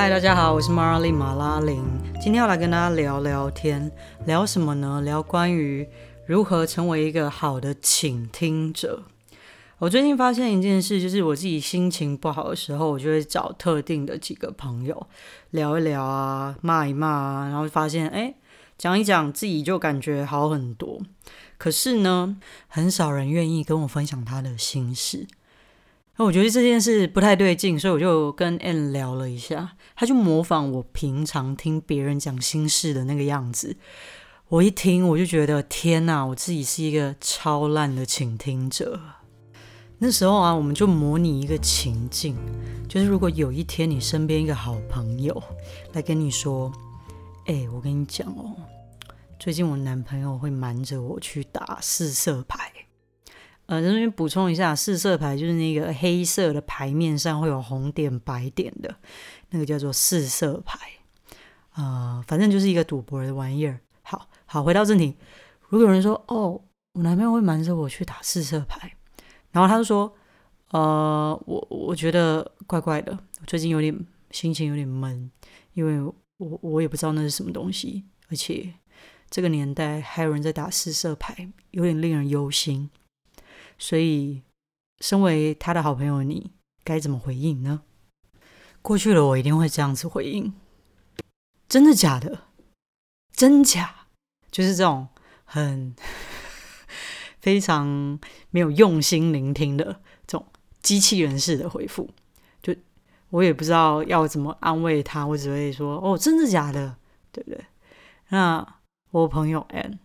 [0.00, 1.84] 嗨，大家好，我是马拉丽马拉琳，
[2.22, 3.92] 今天要来跟大家聊聊天，
[4.24, 5.02] 聊什么呢？
[5.02, 5.86] 聊关于
[6.24, 9.02] 如何成为一个好的倾听者。
[9.76, 15.06] 我最近发现一件事，就是我自己心情不好的时候，我就会找特定的几个朋友
[15.50, 18.34] 聊一聊啊，骂一骂啊，然后发现哎，
[18.78, 21.02] 讲一讲自己就感觉好很多。
[21.58, 25.26] 可是呢，很少人愿意跟我分享他的心事。
[26.24, 33.76] 我觉得这件事不太对劲，所以我就跟 a n n 聊了一下，他就模仿我平常听别人讲心事的那个样子。
[34.48, 39.00] 我一听，我就觉得天哪，我自己是一个超烂的倾听者。
[39.98, 42.36] 那时候啊，我们就模拟一个情境，
[42.88, 45.42] 就是如果有一天你身边一个好朋友
[45.92, 46.70] 来跟你说
[47.46, 48.56] ：“哎，我跟你讲哦，
[49.38, 52.70] 最近我男朋友会瞒着我去打四色牌。”
[53.70, 58.92] 呃，这边补充一下，四色牌就是那个黑色的牌面上会有红点白点的
[59.50, 60.76] 那个叫做四色牌。
[61.74, 63.78] 呃，反正就是一个赌博的玩意儿。
[64.02, 65.16] 好好，回到正题，
[65.68, 66.60] 如果有人说：“哦，
[66.94, 68.90] 我男朋友会瞒着我去打四色牌。”
[69.52, 70.12] 然后他就说
[70.72, 73.96] ：“呃，我我觉得怪怪的，最近有点
[74.32, 75.30] 心情有点闷，
[75.74, 76.02] 因为
[76.38, 78.74] 我我也不知道那是什么东西，而且
[79.30, 82.90] 这个年代还有人在打四色牌，有点令人忧心。
[83.80, 84.42] 所以，
[85.00, 86.52] 身为他的好朋友，你
[86.84, 87.82] 该怎么回应呢？
[88.80, 90.52] 过去了，我一定会这样子回应：
[91.68, 92.42] 真的假的？
[93.32, 94.06] 真假？
[94.52, 95.08] 就是这种
[95.44, 95.96] 很。
[97.40, 98.20] ”非常
[98.50, 100.46] 没有用心聆听的这种
[100.82, 102.10] 机器人式的回复，
[102.62, 102.76] 就
[103.30, 106.98] 我也不知道要怎么安慰他，我只会说：“哦，真的假的？
[107.32, 107.64] 对不对？”
[108.28, 108.74] 那
[109.12, 109.98] 我朋友 N，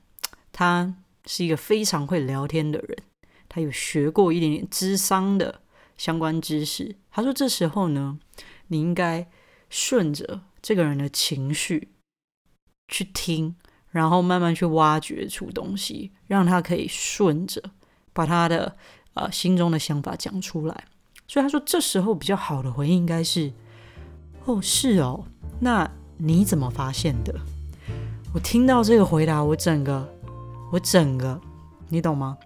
[0.53, 2.98] 他是一个非常会聊天的人，
[3.56, 5.61] 他有学过一点点智商的
[5.95, 6.98] 相关知识。
[7.09, 8.20] 他说：“这时候呢，
[8.67, 9.25] 你应该
[9.70, 11.94] 顺着这个人的情绪
[12.90, 13.56] 去听。”
[13.91, 17.63] 然后慢慢去挖掘出东西，让他可以顺着
[18.12, 18.75] 把他的
[19.13, 20.84] 呃心中的想法讲出来。
[21.29, 23.53] 所以他说，这时候比较好的回应应该是
[24.44, 25.24] ：“哦，是哦，
[25.62, 27.34] 那你怎么发现的？”
[28.35, 30.13] 我听到这个回答，我整个
[30.74, 31.40] 我整个，
[31.88, 32.38] 你懂吗？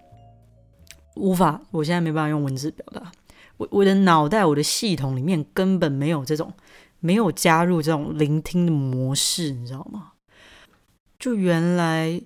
[1.20, 3.12] 无法，我现在没办法用文字表达。
[3.58, 6.54] 我我的脑袋，我的系统里面根本没有这种
[7.00, 10.14] 没有加入这种聆听的模式，你知道吗？
[11.20, 12.22] 就原来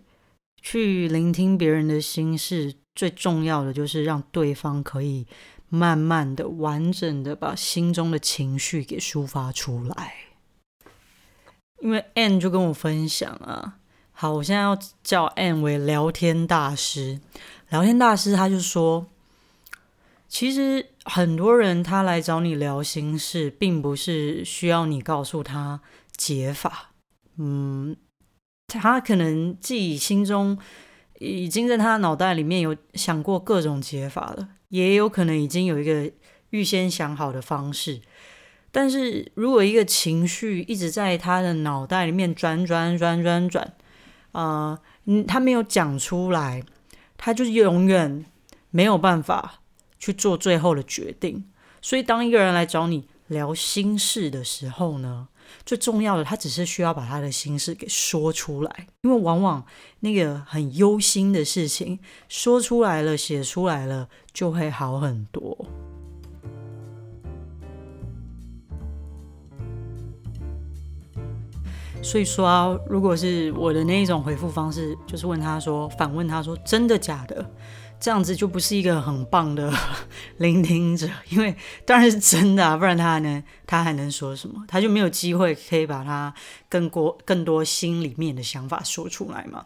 [0.62, 5.26] 去聆听别人的心事，最重要的就是让对方可以
[5.70, 10.14] 慢慢的、完整的把心中的情绪给抒发出来。
[11.82, 13.80] 因为 Anne 就跟我分享啊，
[14.12, 17.20] 好，我现在要叫 Anne 为聊天大师。
[17.74, 19.08] 聊天大师他就说，
[20.28, 25.82] 其实很多人他来找你聊心事，并不是需要你告诉他
[26.16, 26.92] 解法，
[27.38, 27.96] 嗯。
[28.68, 30.58] 他可能自己心中
[31.20, 36.12] 已经在他脑袋里面有想过各种解法了，也有可能已经有一个
[36.52, 38.02] 预先想好的方式。
[38.72, 43.74] 但是如果一个情绪一直在他的脑袋里面转转转转转，
[44.32, 46.64] 啊，嗯，他没有讲出来，
[47.26, 48.26] 他就永远
[48.70, 49.62] 没有办法
[49.98, 51.46] 去做最后的决定。
[51.82, 55.30] 所以，当一个人来找你聊心事的时候呢？
[55.66, 59.66] 最重要的，他只是需要把他的心事给说出来，因为往往
[60.02, 61.98] 那个很忧心的事情
[62.28, 65.66] 说出来了、写出来了，就会好很多。
[72.04, 77.50] 所以说啊，如果是我的那一种回复方式，就是问他说，反问他说：“真的假的？”
[78.00, 79.74] 这样子就不是一个很棒的
[80.38, 81.56] 聆听者，因为
[81.86, 84.62] 当然是真的啊，不然他还能他还能说什么？
[84.68, 86.34] 他就没有机会可以把他
[86.68, 89.66] 更多更多心里面的想法说出来嘛。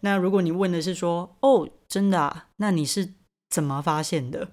[0.00, 3.14] 那如果你问的是说哦，真的啊，那你是
[3.48, 4.48] 怎么发现的？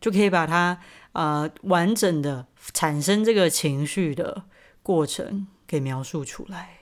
[0.00, 0.80] 就可以把他
[1.12, 4.42] 呃完整的产生这个情绪的
[4.82, 6.80] 过程给描述出来。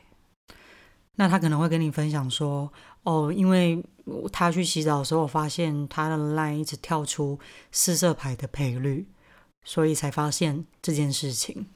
[1.16, 3.84] 那他可能会跟你分享说哦，因为。
[4.32, 7.38] 他去洗澡的时候，发现他的 line 一直跳出
[7.70, 9.06] 四色牌的赔率，
[9.64, 11.66] 所以才发现这件事情。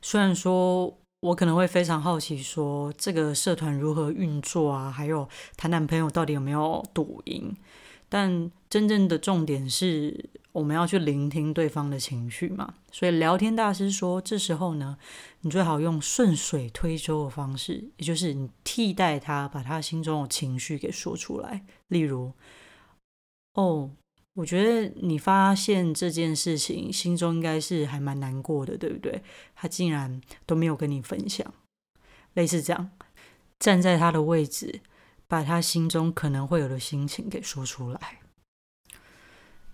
[0.00, 5.28] 虽然说我可能会非常好奇，说这个社团如何运作啊，还有
[5.58, 7.54] 她男朋友到底有没有赌赢，
[8.14, 10.30] 但真正的重点是。
[10.54, 14.96] 我们要去聆听对方的情绪嘛，所以聊天大师说，这时候呢，
[15.40, 21.64] 你最好用顺水推舟的方式，也就是你替代他，把他心中的情绪给说出来。
[21.88, 22.32] 例如，
[23.54, 23.90] 哦，
[24.34, 29.24] 我觉得你发现这件事情，心中应该是还蛮难过的，对不对？
[29.56, 31.52] 他竟然都没有跟你分享，
[32.34, 32.92] 类似这样，
[33.58, 34.80] 站在他的位置，
[35.26, 38.20] 把他心中可能会有的心情给说出来。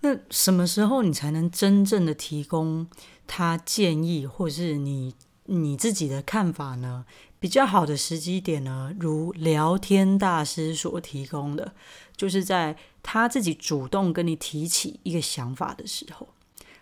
[0.00, 2.86] 那什么时候你才能真正的提供
[3.26, 5.14] 他建议，或是你
[5.44, 7.04] 你自己的看法呢？
[7.38, 11.74] 比较好的时机点呢，如聊天大师所提供的，
[12.14, 16.28] 就是在他自己主动跟你提起一个想法的时候。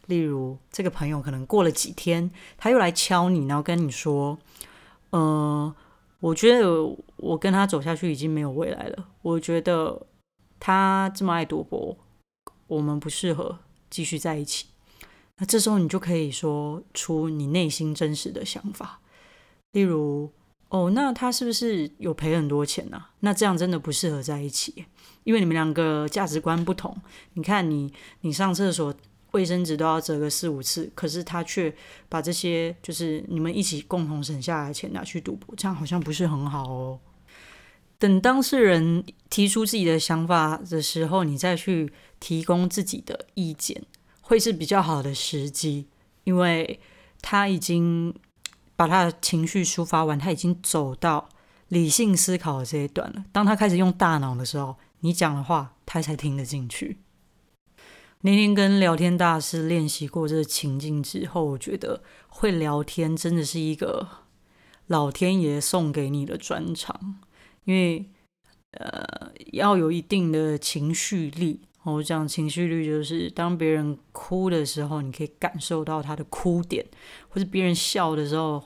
[0.07, 4.39] 例如，这个朋友可能过了几天，他又来敲你，然后跟你说
[5.11, 5.75] ：“呃，
[6.21, 6.65] 我觉得
[7.19, 9.09] 我跟他走下去已经没有未来了。
[9.23, 10.07] 我觉得
[10.59, 11.97] 他这么爱赌博，
[12.67, 13.59] 我们不适合
[13.91, 14.67] 继续在一起。”
[15.39, 19.01] 那这时候你就可以说出你内心真实的想法，
[19.73, 20.33] 例如。
[20.71, 23.03] 哦，那他是不是有赔很多钱呢？
[23.21, 24.85] 那这样真的不适合在一起，
[25.25, 26.95] 因为你们两个价值观不同。
[27.33, 28.95] 你看，你你上厕所
[29.31, 31.75] 卫生纸都要折个四五次，可是他却
[32.11, 37.01] 把这些就是你们一起共同省下来的钱拿去赌博，这样好像不是很好哦。
[37.99, 43.85] 等当事人提出自己的想法的时候，你再去提供自己的意见，
[44.21, 45.89] 会是比较好的时机，
[46.25, 46.81] 因为
[47.21, 48.15] 他已经。
[48.79, 51.29] 把他的情绪抒发完，他已经走到
[51.67, 53.25] 理性思考的这一段了。
[53.33, 56.99] 当他开始用大脑的时候，你讲的话他才听得进去。
[58.21, 64.07] 那天跟聊天大师练习过这个情境之后，我觉得会聊天真的是一个
[64.87, 67.17] 老天爷送给你的专长，
[67.69, 68.03] 因为
[68.73, 71.61] 呃要有一定的情绪力。
[71.85, 76.83] 我讲情绪力就是当别人哭的时候，你可以感受到他的哭点，
[77.29, 78.63] 或者别人笑的时候。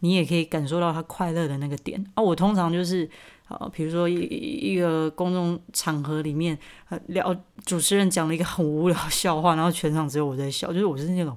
[0.00, 2.22] 你也可以感受到他快乐的那个点啊！
[2.22, 3.10] 我通常就是，
[3.48, 6.56] 啊，比如说一一个公众场合里面，
[6.88, 11.36] 呃，聊主持人讲了一个很无聊笑话，然后全场只有我在笑，就是我是那种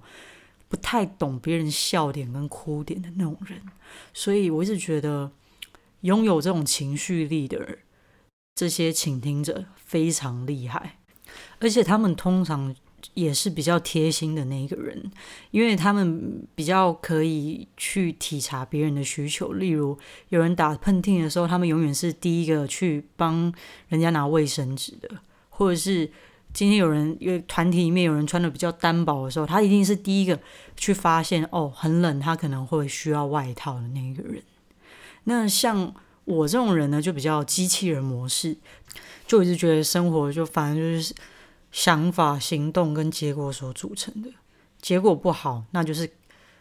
[0.68, 3.60] 不太懂别人笑点跟哭点的那种人，
[4.14, 5.32] 所以我一直觉得
[6.02, 7.80] 拥有这种情绪力的人
[8.56, 11.00] 这些倾听者非常厉害，
[11.60, 12.76] 而且他们通常。
[13.16, 15.12] 也是比较贴心的那一个人，
[15.50, 19.54] 因为他们比较可以去体察别人的需求。
[19.54, 19.98] 例如，
[20.30, 23.52] 有人打喷嚏的时候，他们永远是第一个去帮
[23.90, 25.10] 人家拿卫生纸的；
[25.50, 26.10] 或者是
[26.54, 30.40] 今天有人因为团体里面有人穿的比较单薄的时候，他一定是第一个
[30.78, 34.44] 去发现哦很冷，他可能会需要外套的那一个人。
[35.26, 35.94] 那像
[36.26, 38.58] 我这种人呢，就比较机器人模式，
[39.26, 41.14] 就一直觉得生活就反正就是。
[41.74, 44.30] 想法、行动跟结果所组成的。
[44.82, 46.12] 结果不好，那就是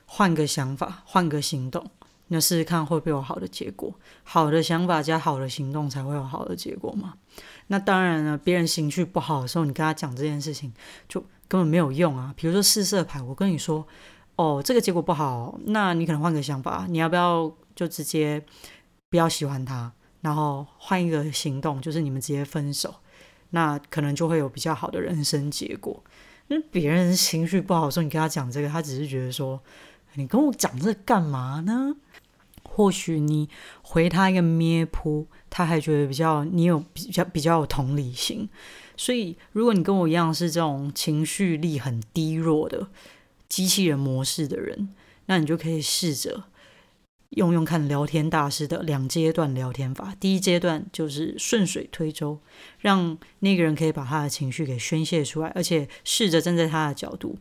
[0.06, 1.84] 换个想法，换个行动，
[2.28, 3.92] 那试试看会不会有好的结果。
[4.22, 7.14] 好的想法加好的行动才会有好的结果嘛。
[7.66, 10.72] 那当然了，别人情绪不好的时候，你跟他讲这件事情
[11.08, 12.32] 就根本没有用啊。
[12.36, 13.84] 比如说试色牌，我跟你说，
[14.36, 18.44] 哦，这个结果不好，那你可能换个想法，你要不要就直接
[19.08, 19.90] 不要喜欢他，
[20.20, 22.96] 然后换一个行动，就是你们直接分手。
[23.52, 26.04] 那可能就会有比较好的人生结果。
[26.48, 29.58] 那别人情绪不好的时候，你跟他讲这个，他只是觉得说，
[30.12, 31.96] 你跟我讲这干嘛呢？
[32.64, 33.48] 或许你
[33.80, 38.46] 回他一个咩扑，他还觉得比较你有比较比较有同理心。
[38.94, 42.88] 所以，如果你跟我一样是这种情绪力很低弱的
[43.48, 44.90] 机器人模式的人，
[45.24, 46.44] 那你就可以试着。
[47.30, 50.14] 用用看聊天大师的两阶段聊天法。
[50.18, 52.40] 第一阶段就是顺水推舟，
[52.78, 57.38] 让那个人可以把他的情绪给宣泄出来，而且试着站在他的角度，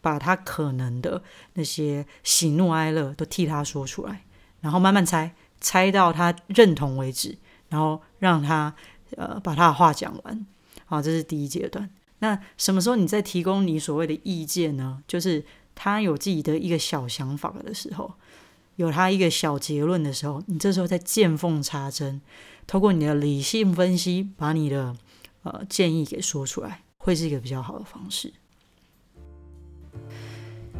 [0.00, 1.22] 把他可能的
[1.54, 4.24] 那些喜怒哀乐都替他说出来，
[4.60, 8.74] 然后慢慢猜，猜到他认同为止，然后让他
[9.16, 10.46] 呃把他的话讲完。
[10.84, 11.88] 好，这是第一阶段。
[12.18, 15.00] 那什么时候你在提供你所谓的意见呢？
[15.06, 15.44] 就是
[15.76, 18.12] 他有自己的一个小想法的时候。
[18.78, 22.20] 有他一个小结论的时候，你这时候再见缝插针，
[22.64, 24.96] 透过你的理性分析，把你的
[25.42, 28.32] 呃建议给说出来，会是一个比较好的方式。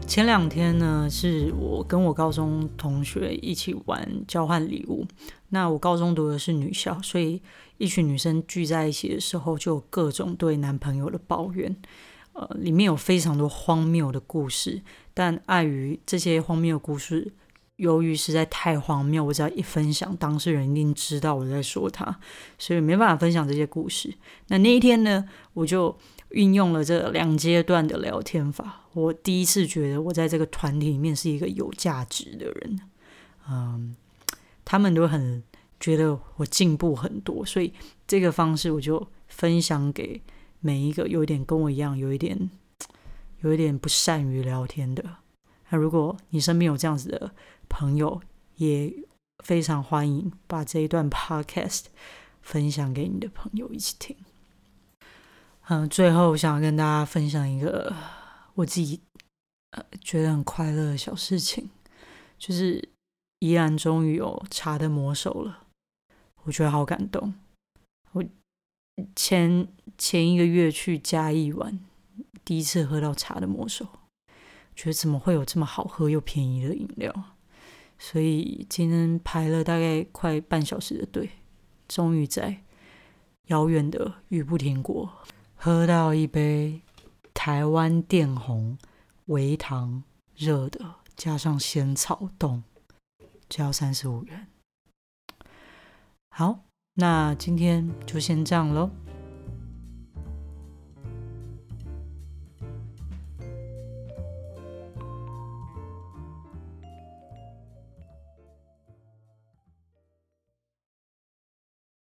[0.06, 5.04] 前两天呢，是我跟我高中同学一起玩交换礼物。
[5.48, 7.42] 那我高中读的是女校，所以
[7.78, 11.74] 一群女生聚在一起的时候，就有各种对男朋友的抱怨。
[12.34, 17.32] 呃，里面有非常多荒谬的故事，但碍于这些荒谬的故事。
[17.78, 22.18] 由于实在太荒谬，我只要一分享，当事人一定知道我在说他，
[22.58, 24.12] 所以没办法分享这些故事。
[24.48, 25.96] 那那一天呢，我就
[26.30, 28.84] 运用了这两阶段的聊天法。
[28.94, 32.80] 我第一次觉得我在这个团体里面是一个有价值的人，
[33.48, 33.94] 嗯，
[34.64, 35.40] 他们都很
[35.78, 37.72] 觉得我进步很多，所以
[38.08, 40.20] 这个方式我就分享给
[40.58, 42.50] 每一个有一点跟我一样，有一点
[43.42, 45.04] 有一点不善于聊天的。
[45.70, 47.30] 那如果你身边有这样子的
[47.68, 48.20] 朋友，
[48.56, 48.92] 也
[49.44, 51.84] 非常欢迎把这一段 podcast
[52.42, 54.16] 分享给你的朋友一起听。
[55.68, 57.94] 嗯，最后想跟大家分享一个
[58.54, 59.00] 我自己
[59.72, 61.68] 呃觉得很快乐的小事情，
[62.38, 62.88] 就是
[63.40, 65.66] 依然终于有茶的魔手了，
[66.44, 67.34] 我觉得好感动。
[68.12, 68.24] 我
[69.14, 71.78] 前前一个月去嘉义玩，
[72.44, 73.86] 第一次喝到茶的魔手，
[74.74, 77.36] 觉得怎么会有这么好喝又便宜的饮料？
[77.98, 81.30] 所以今天排了大概快半小时的队，
[81.88, 82.62] 终于在
[83.46, 85.10] 遥远的雨不停国
[85.56, 86.80] 喝到一杯
[87.34, 88.78] 台湾电红
[89.26, 90.02] 微糖
[90.36, 92.62] 热的，加上仙草冻，
[93.48, 94.46] 只要三十五元。
[96.30, 96.60] 好，
[96.94, 98.90] 那今天就先这样喽。